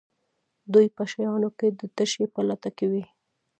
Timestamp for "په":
0.95-1.03, 2.33-2.41